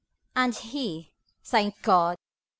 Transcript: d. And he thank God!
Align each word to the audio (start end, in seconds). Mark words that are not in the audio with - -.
d. 0.01 0.41
And 0.41 0.55
he 0.55 1.11
thank 1.43 1.79
God! 1.83 2.17